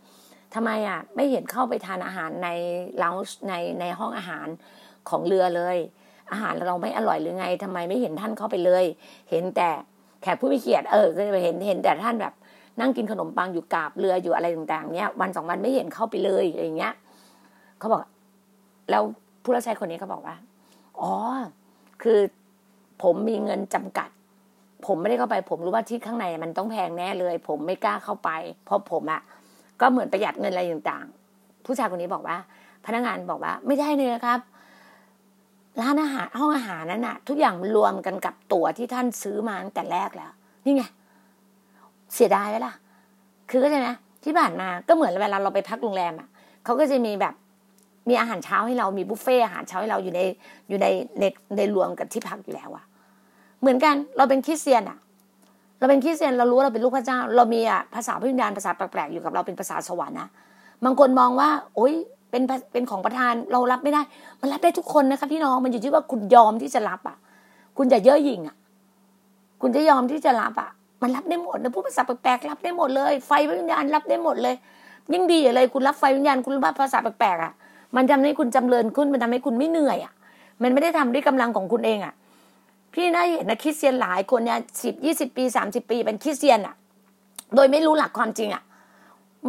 [0.54, 2.48] ทำไมอะไม่เห็นเข้าไปทานอาหารใน
[2.98, 3.10] เลา
[3.48, 4.46] ในในห้องอาหาร
[5.08, 5.76] ของเรือเลย
[6.32, 8.84] อาหารเราไม่อร่อยหรือไงทำไมไม่เห็นท่านเข้าไปเลย
[9.30, 9.70] เห็นแต่
[10.22, 12.34] แขกผู้มีเกียรติเออก็จะเห็นเห็นแต่ท่านแบบ
[12.80, 16.94] นั่งกินขนมปังอยู่กาบเรืออยู่อะไรต่างๆเนี้ยวันสองวันไม่เห็นเข้าไปเลยอย่างเงี้ย
[17.78, 18.00] เขาบอก
[18.90, 19.02] แล้ว
[19.42, 20.36] ผู้รับใช้คนนี้เขาบอกว่า
[21.00, 21.12] อ๋อ
[22.02, 22.20] คือ
[23.02, 24.08] ผมมีเงินจำกัด
[24.86, 28.30] ผมไม่ได้เข้าไป ผมรู้ว่าที่ข้างในมันต้องแพงแน่เลย ผมไม่กล้าเข้าไป
[28.64, 29.22] เพราะผมอะ
[29.80, 32.36] ก็เหมือนประหยัดเงินอะไรต่างๆ ผู้ชายคนนี้บอกว่า
[32.86, 34.40] พนักงานบอกว่า ไม่ได้เลยครับ
[35.80, 40.32] ร้านอาหารห้องอาหารนั้นอะทุกอย่างรวมกันกับตั๋วที่ท่านซื้อมาตั้งแต่แรกแล้ว
[40.64, 40.82] นี่ไง
[42.14, 42.74] เสียดายไหมล่ะ
[43.50, 43.88] คือก็ใช่ไหม
[44.24, 46.28] ที่ผ่านมาก็เหมือนเวลาเราไปพักโรงแรมอะ
[46.64, 47.34] เขาก็จะมีแบบ
[48.08, 50.20] มีอาหารเช้าให้เรามีบุฟเฟ่อาหารเช้าให้เราอยู่ใน
[50.68, 50.86] อยู่ใน
[51.20, 51.24] ใน
[51.56, 52.84] ในรวมกับที่พักอยู่แล้วอะ
[53.64, 54.98] เหมือนกันเราเป็นคริสเตียนอะ
[55.78, 60.28] เราเป็นคริสเตียนเรารู้ว่าเราเป็นลูกพระเจ้า เรามีอะภาษาพิญญาณภาษาแปลกๆอยู่กับเราเป็นภาษาสวรรค์นะ
[60.84, 61.94] บางคนมองว่า โอ๊ย
[62.30, 64.02] เป็นเป็นของประธานเรารับไม่ได้
[64.40, 67.16] มันรับได้ทุกคนนะคะพี่น้องมันอยู่ที่ว่าคุณยอมที่จะรับอะ
[67.78, 68.56] คุณจะเยอหยิ่งอะ
[69.60, 70.70] คุณจะยอมที่จะรับอะ
[71.02, 74.54] มันรับได้หมดนะพูดภาษาแปลกๆรับได้หมดเลย ไฟวิญญาณรับได้หมดเลย
[75.12, 77.52] ยิ่งดีเลยคุณรับไฟวิญญาณคุณรับภาษาแปลกๆอะ
[77.96, 80.12] มันทำให้คุณจำเริญขึ้นมันทำให้คุณไม่เหนื่อยอะ
[80.62, 82.14] มันไม่ได้ทำด้วยกำลังของคุณเองอะ
[82.94, 86.74] พี่น่าเห็นนะคริสเตียนหลายคนเนี่ยสิบยี่สิบปีสามสิบปีเป็นคริสเตียนอะ
[87.54, 88.62] โดยไม่รู้หลักความจริงอะ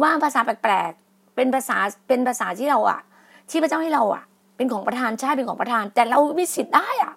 [0.02, 1.76] ว่าภาษาแปลกๆเป็นภาษา
[2.08, 3.00] เป็นภาษาที่เราอะ
[3.50, 4.24] ที่พระเจ้าให้เราอะ
[4.56, 7.12] เป็นของประธานใช่เป็นของประธาน แต่เราม่สิทธิ์ได้อะ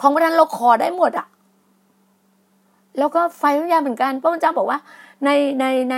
[0.00, 1.26] ของประธานเราขอได้หมดอะ
[2.98, 4.78] แล้วก็ไฟวิญญาณเหมือนกันพระเจ้าบอกว่า
[5.24, 5.30] ใน
[5.60, 5.96] ในใน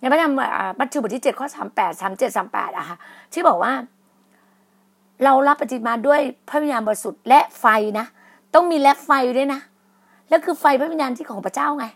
[0.00, 0.40] ในพระธรรม
[0.78, 2.96] มัทธิวบทที่เจ็ดข้อสามแปดสามเจ็ดสามแปดอะค่ะ
[3.32, 3.72] ที่บอกว่า
[5.24, 7.66] เรารับปฏิมาด้วยพระวิญญาณบริสุทธิ์และไฟ
[7.98, 8.06] นะ
[8.54, 9.60] ต้องมีและไฟด้วยนะ
[10.28, 11.86] แล้วคือไฟพระวิญญาณที่ของพระเจ้าไง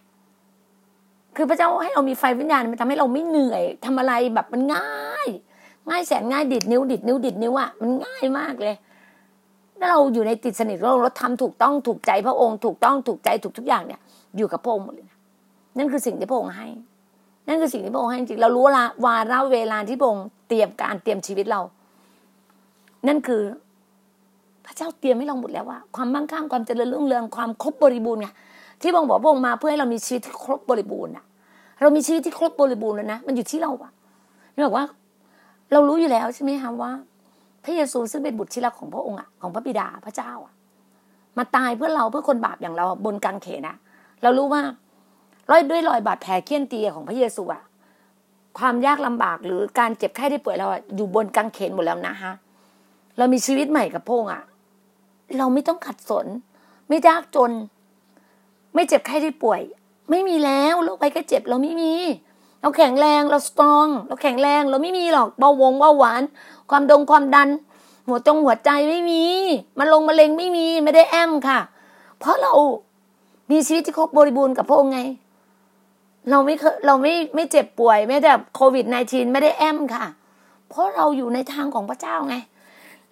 [1.36, 5.28] คือพระเจ้าให้เรามีไฟวิญญาณมันทำให้เราไม่เหนื่อยทำอะไรแบบมันง่าย
[5.88, 8.74] ง่ายแสนง่ายดิดนิ้วดิดนิ้วดิดนิ้วอะมันง่ายมากเลย
[9.78, 14.00] ถ้าเราอยู่ในติดสนิทเราเราทำถูกต้องถูกใจพระองค์ถูกต้องถูกใจถูกทุกอย่างเนี่ย
[14.36, 15.18] อยู่กับพระองค์หมดเลยนะ
[15.78, 16.66] นั่นคือสิ่งที่พระองค์ให้
[17.48, 21.60] นั่นคือสิ่งที่พระองค์ให้จริงเรารู้ละวาระเวลาที่พระองค์เตรียมการเตรียมชีวิตเรา
[23.08, 23.42] นั่นคือ
[24.66, 28.28] พระเจ้าเตรียมให้เราหมดแล้วว่าความมั่งคั่งความเจริญรุ่งเรืองความครบบริบูรณ์ไง
[28.80, 31.24] ที่พระองบอกพระองค์มาเพื่อให้เรามีชีวิตที่ครบบริบูรณ์อะ
[31.80, 33.92] เรามีชีวิตที่ครบบริบูรณ์แล้วนะมันอยู่ที่เราอะ
[34.54, 34.84] นี่บอกว่า
[35.72, 36.90] เรารู้อยู่แล้วใช่ไหมคะว่า
[37.64, 40.52] พระเยซูซึ่งเป็นบุตรที่รักของพระองค์อะของพระบิดาพระเจ้าอะ
[41.38, 43.76] มาตายเพื่อเราเพื่อคนบาปอย่างเราบนกางเขนนะ
[44.22, 44.62] เรารู้ว่า
[45.50, 47.62] ร้อยด้วยรอยบาดแผลเคี้ยนตีของพระเยซูอะ
[48.58, 52.32] ความยากลำบากหรือการเจ็บไข้ได้ป่วยเราอยู่บนกางเขนหมดแล้วนะฮะ
[53.18, 54.42] เรามีชีวิตใหม่กับพงอะ
[55.38, 56.26] เราไม่ต้องขัดสน
[56.88, 57.52] ไม่ยากจน
[58.74, 59.60] ไม่เจ็บไข้ได้ป่วย
[60.10, 61.94] ไม่มีแล้วโรคภัยก็เจ็บเราไม่มี
[62.60, 66.22] เราแข็งแรงเราสตรอง เราแข็งแรง เราไม่มีหรอกเบาหวงเบาหวาน
[66.70, 67.48] ความดงความดัน
[68.06, 69.24] หัวจงหัวใจไม่มี
[69.78, 71.58] มาลงมะเร็งไม่มีไม่ได้แอมค่ะ
[72.18, 72.52] เพราะเรา
[73.50, 75.00] มีชีวิตที่ครบบริบูรณ์กับพระองค์ไง
[76.30, 80.04] เราไม่เคยเราไม่ไม่เจ็บป่วย ไม่แบบโควิด -19 ไม่ได้แอ้มค่ะ
[80.68, 82.36] เพราะเราอยู่ในทางของพระเจ้าไง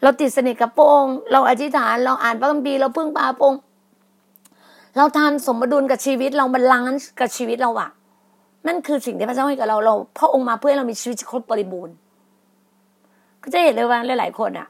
[0.03, 3.61] เราติดสนิทกับพระองค์เราอธิษฐานเราอ่านพระคัมภีร์เราพึ่งพาพระองค์
[4.97, 7.89] เราทานสมดุลกับชีวิตเรา balance กับชีวิตเราอะ
[8.67, 11.95] นั่นคือสิ่งที่พระเจ้าให้กับเราเราพระองค์มาเพื่อให้เรามีชีวิตครบบริบูรณ์
[13.43, 14.69] ก็จะเห็นเลยว่าหลาย ๆ คนอะ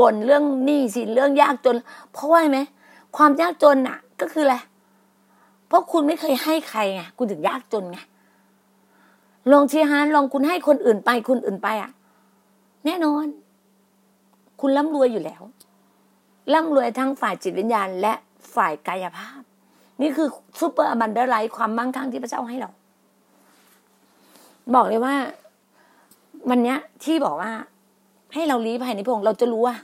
[0.00, 1.76] บ่นเรื่องหนี้สินเรื่องยากจน
[2.12, 2.60] เพราะว่าไหม
[3.16, 4.56] ความยากจนอะก็คืออะไร
[5.68, 7.98] เพราะคุณไม่เคยให้ใครไงคุณถึงยากจนไง
[9.52, 11.90] ลอง sharing ลองคุณให้คนอื่นไปคนอื่นไปอะ
[12.86, 13.26] แน่นอน
[14.60, 15.42] คุณร่ำรวยอยู่แล้ว
[16.54, 18.12] ร่ำรวยทั้งฝ่ายจิตวิญญาณ และ
[18.54, 19.40] ฝ่ายกายภาพ
[20.00, 20.28] นี่คือ
[20.60, 22.70] super abundant life ความมั่งคั่งที่พระเจ้าให้เรา
[24.74, 25.14] บอกเลยว่า
[26.50, 27.50] วันนี้ที่บอกว่า
[28.34, 29.76] ให้เราลี้ภัยในพงเราจะรู้ว่า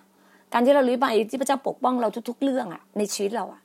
[0.52, 3.60] การที่เราลี้ภัยที่พระเจ้าปกป้องเราทุก ๆ เรื่องอะในชีวิตเราอะ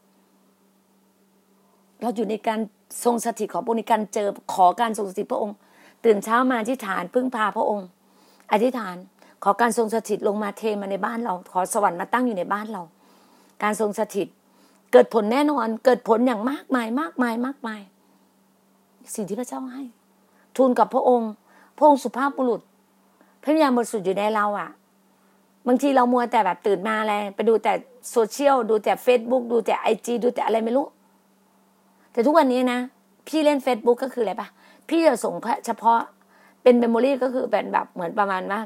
[2.02, 2.60] เราอยู่ในการ
[3.04, 5.56] ทรงสถิตของพระองค์ในการเจอขอการทรงสถิตพระองค์
[6.06, 7.88] ตื่นเช้ามาที่ฐานพึ่งพาพระองค์
[8.52, 8.96] อธิษฐาน
[9.44, 12.82] ขอการทรงสถิตลงมาเทมาในบ้านเรา ขอสวรรค์มาตั้งอยู่ในบ้านเรา
[13.64, 14.28] การทรงสถิต
[14.92, 17.82] เกิดผลแน่นอน เกิดผลอย่างมากมายมากมายมากมาย
[19.16, 19.84] สิ่งที่พระเจ้าให้
[20.58, 21.32] ทูลกับพระองค์
[21.78, 22.62] พระองค์สุภาพบุรุษ
[23.44, 24.70] พระวิญญาณบริสุทธิ์อยู่ในเราอะ่ะ
[25.68, 27.74] บางทีเรามัวแต่แบบตื่นมาอะไรไปดูแต่
[28.12, 30.86] โซเชียลดูแต่เฟซบุ๊กดูแต่ไอจีดูแต่อะไรไม่รู้
[32.12, 32.80] แต่ทุกวันนี้นะ
[33.28, 34.48] พี่เล่นเฟซบุ๊กก็คืออะไรปะ
[34.90, 35.34] พี่จะส่ง
[35.66, 36.00] เฉพาะ
[36.64, 38.60] เป็น memory ก็คือเป็นแบบเหมือนประมาณว่า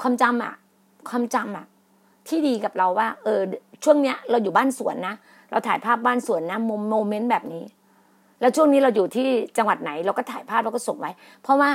[0.00, 0.54] ความจำอะ
[1.08, 1.66] ความจำอะ
[2.28, 3.40] ที่ดีกับเราว่า เออ
[3.84, 5.14] ช่วงเนี้ยเราอยู่บ้านสวนนะ
[5.50, 6.58] เราถ่ายภาพบ้านสวนนะ
[6.90, 7.64] moment แบบนี้
[8.40, 11.10] แล้วช่วงนี้เราอยู่ที่จังหวัดไหน เราก็ถ่ายภาพเราก็ส่งไว้
[11.42, 11.70] เพราะว่า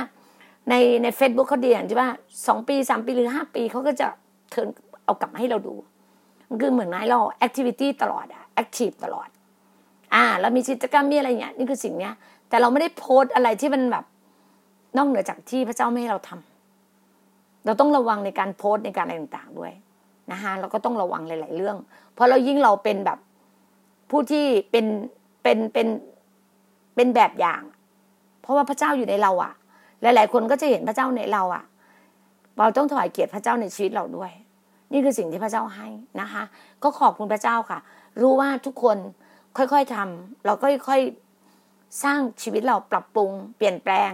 [0.70, 2.08] ในในเฟซบุ๊กเขาเดี๋ยวอย่างที่ว่า
[2.46, 4.06] สองปีสามปีหรือห้าปีเขาก็จะ
[4.50, 4.68] turn
[5.04, 5.74] เอากลับมาให้เราดู
[6.48, 9.28] มันคือเหมือนไม้เรา activity ตลอดอะ active ตลอด
[10.14, 12.14] อ่าเรามีกิจกรรมมีอะไรเงี้ยนี่คือสิ่งเนี้ย
[12.48, 14.04] แต่เราไม่ได้โพสอะไรที่มันแบบ
[14.96, 16.51] นอกเหนือจากที่พระเจ้าไม่ให้เราทำ
[17.64, 19.72] เราต้องระวังในการโพสในการอะไรต่างๆด้วย
[20.32, 21.76] นะคะเราก็ต้องระวังหลาย ๆ เรื่อง
[22.14, 23.18] เพราะเรายิ่งเราเป็นแบบ
[24.10, 24.86] ผู้ที่เป็น
[25.42, 25.88] เป็นเป็น
[26.94, 27.62] เป็นแบบอย่าง
[28.42, 29.52] เพราะว่าพระเจ้าอยู่ในเราอะ่ะ
[30.02, 31.64] หลาย ๆ คนก็จะเห็นพระเจ้าในเราอะ่ะ
[32.58, 34.32] เราต้องถวายเกียรติพระเจ้าในชีวิตเราด้วย
[34.92, 35.88] นี่คือสิ่งที่พระเจ้าให้
[36.20, 36.42] นะคะ
[36.82, 37.78] ก็ขอบคุณพระเจ้าค่ะ
[38.20, 38.96] รู้ว่าทุกคน
[39.56, 44.10] ค่อยๆทำเราก็ค่อยๆสร้างชีวิตเราปรับปรุง เปลี่ยนแปลง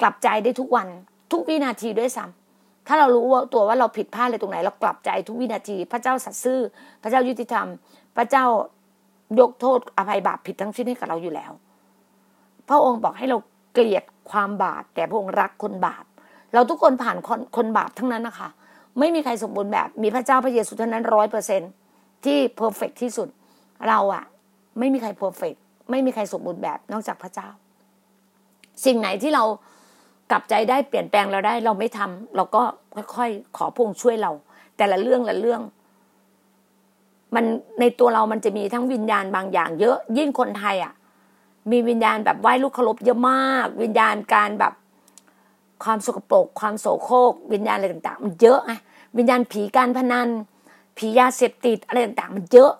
[0.00, 0.88] กลับใจได้ทุกวัน
[1.32, 2.43] ทุกวินาทีด้วยซ้ำ
[2.86, 6.60] ถ้าเรารู้ว่าตัวว่าเราผิดพลาดอะไรตรงไหน เรากลับใจทุกวินาที พระเจ้าสัตย์ซื่อ
[7.02, 7.66] พระเจ้ายุติธรรม
[8.16, 8.44] พระเจ้า
[9.40, 11.52] ยกโทษอภัยบาปผิดทั้งสิ้นให้กับเราอยู่แล้ว
[12.68, 13.38] พระองค์บอกให้เรา
[13.72, 16.04] เกลียดความบาปแต่พระองค์รักคนบาป
[16.54, 18.48] เราทุกคนผ่านคนคนบาปทั้งนั้นนะคะ
[18.98, 21.62] ไม่มีใครสมบูรณ์แบบ มีพระเจ้าพระเยซูเท่านั้นร้อยเปอร์เซ็น
[22.24, 23.28] ที่ perfect ที่สุด
[23.88, 24.24] เราอะ
[24.78, 25.54] ไม่มีใคร perfect
[25.90, 27.48] ไม่มีใครสมบูรณ์แบบนอกจากพระเจ้า
[28.84, 29.44] สิ่งไหนที่เรา
[30.30, 32.62] กลับใจได้เปลี่ยนแปลงเราได้เราไม่ทำเราก็
[33.16, 34.32] ค่อยๆขอพงช่วยเรา
[34.76, 35.60] แต่ละเรื่องละเรื่อง
[37.34, 37.44] มัน
[37.80, 40.92] ในตัวเรามันจะมีทั้งวิญญาณบางอย่าง เยอะยิ่งคนไทยอะ
[41.70, 44.72] มีวิญญาณแบบไหว้ลูกเคารพเยอะมาก วิญญาณการแบบ
[45.84, 48.72] ความสกปรกความโสโครกวิญญาณอะไรต่าง ๆ มันเยอะไง
[49.16, 50.28] วิญญาณผีการพนัน
[50.96, 52.72] ผียาเสพติดอะไรต่างๆ มันเยอะ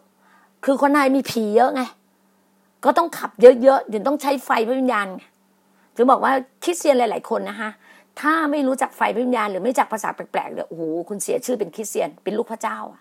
[0.65, 1.83] คือคนไทยมีผีเยอะไง
[2.85, 5.23] ก็ต้องขับเยอะๆถึงต้องใช้ไฟพระวิญญาณไง
[5.97, 7.71] ถึงบอกว่าคริสเตียนหลาย ๆ คนนะคะ
[8.21, 13.01] ถ้าไม่รู้จักไฟวิญญาณหรือไม่จักภาษาแปลกๆเดี๋ยวโอ้โหคุณเสียชื่อเป็นคริสเตียนเป็นลูกพระเจ้าอะ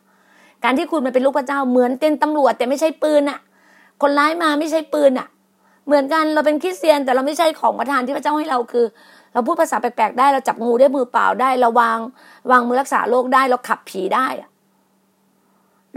[0.64, 3.40] การที่คุณมาเป็นลูกพระเจ้าเหมือนเต้นตำรวจแต่ไม่ใช่ปืนอะ
[4.02, 5.28] คนร้ายมาไม่ใช่ปืนอะ
[5.86, 8.86] เหมือนกันเราเป็นคริสเตียน แต่เราไม่ใช่ของประทานที่พระเจ้าให้เราคือ
[9.34, 12.00] เราพูดภาษาแปลกๆได้เราจับงูได้มือเปล่าได้เราวาง
[12.52, 14.28] วางมือรักษาโรคได้เราขับผีได้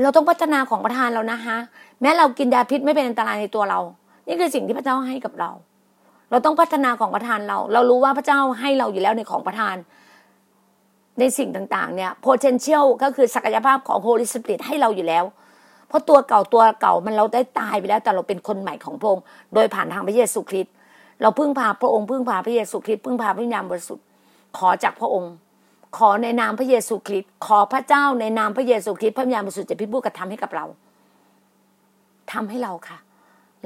[0.02, 1.56] เราต้องพัฒนาของประทานเรานะคะ
[2.00, 3.80] แม้เรากินยาพิษไม่เป็นอันตรายในตัวเรา
[4.26, 5.50] นี่คือสิ่งที่พระเจ้าให้กับเรา
[6.30, 9.76] เราต้องพัฒนาของประทานเรา เรารู้ว่าพระเจ้าให้เราอยู่แล้วในของประทาน
[11.20, 15.24] ในสิ่งต่างๆ เนี่ย potential ก็คือศักยภาพของ Holy Spirit ให้เราอยู่แล้ว
[15.88, 20.72] เพราะตัวเก่าตัวเก่ามันเราได้ตายไปแล้ว แต่เราเป็นคนใหม่ของพระองค์โดยผ่านทางพระเยซูคริสต์
[21.22, 24.04] เราพึ่งพาพระองค์พึ่งพาพระเยซูคริสต์พึ่งพาพระญาณบริสุทธิ์
[24.58, 25.32] ขอจากพระองค์
[25.96, 30.64] ขอในนามพระเยซูคริสต์ขอพระเจ้าในนามพระเยซูคริสต์พระวิญญาณบริสุทธิ์จะพิบูกระทำให้กับเรา
[32.32, 32.98] ทำให้เราค่ะ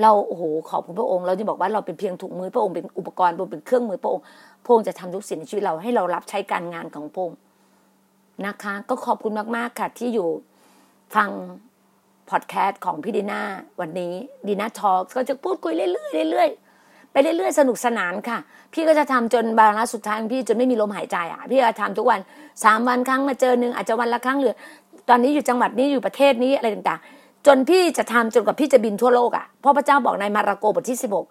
[0.03, 4.25] เราโอ้โหขอบคุณพระองค์ เราจะบอกว่าเราเป็นเพียงถุงมือพระองค์เป็นอุปกรณ์พระองค์เป็นเครื่องมือพระองค์
[4.65, 7.39] พระองค์จะทำทุกสิ่งในชีวิตเราให้เรารับใช้การงานของพระองค์
[8.47, 10.29] นะคะ ก็ขอบคุณมากๆค่ะ ที่อยู่
[11.15, 11.29] ฟัง
[12.31, 13.41] พอดแคสต์ของพี่ดีน่า
[13.81, 14.13] วันนี้
[14.49, 18.39] ดีน่า talk ก็จะพูดคุยเรื่อยๆเรื่อยๆไปเรื่อยๆสนุกสนานค่ะ
[18.73, 22.21] พี่ก็จะทำจนบาระสุดท้ายพี่จนไม่มีลมหายใจอะพี่จะทำทุกวัน
[22.65, 24.55] สามวันครั้งมาเจอหนึ่งอาจจะวันละครั้งหรือ
[25.09, 31.27] ตอนนี้อยู่จังหวัดนี้อยู่ประเทศนี้อะไรต่างๆ จนพี่จะทำจนกว่าพี่จะบินทั่วโลกอะ่ะเพราะพระเจ้าบอกในมาระโกบทที่สิบหก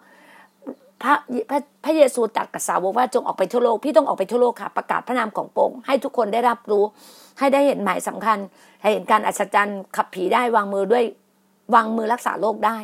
[1.02, 1.14] พระ
[1.50, 6.84] พระพระเยซูตรัสกับสาวกว่าจงออกไปทั่วโลกพี่ต้องออกไปทั่วโลกค่ะ ประกาศพระนามของโปงให้ทุกคนได้รับรู้
[7.40, 8.38] ให้ได้เห็นหมายสำคัญ
[8.82, 11.04] ให้เห็นการอัศจรรย์ขับผีได้วางมือด้วย
[11.76, 12.78] วางมือรักษาโรคได้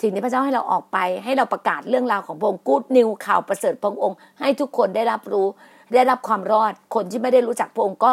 [0.00, 5.46] สิ่งที่พระเจ้าให้เราออกไป ให้เราประกาศเรื่องราวของพระองค์กูดนิวข่าวประเสริฐพระองค์ ให้ทุกคนได้รับรู้
[5.94, 8.12] ได้รับความรอดคนที่ไม่ได้รู้จักพระองค์ก็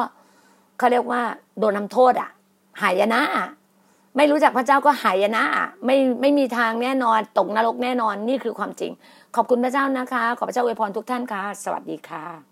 [0.77, 1.21] เขาเรียกว่า
[1.59, 2.29] โดนทาโทษอะ
[2.81, 3.47] หายนะอะ
[4.15, 5.43] ไม่รู้จักพระเจ้าก็หายนะ
[5.86, 8.91] ไม่ไม่มีทางแน่นอนตกนรกแน่นอนนี่คือความจริง
[9.36, 12.50] ขอบคุณพระเจ้านะคะ ขอพระเจ้าอวยพรทุกท่านค่ะ สวัสดีค่ะ